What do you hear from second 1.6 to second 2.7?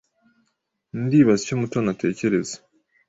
Mutoni atekereza.